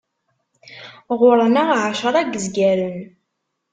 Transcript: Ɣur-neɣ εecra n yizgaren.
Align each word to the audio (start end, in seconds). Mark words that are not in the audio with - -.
Ɣur-neɣ 1.19 1.69
εecra 1.89 2.21
n 2.25 2.31
yizgaren. 2.33 2.99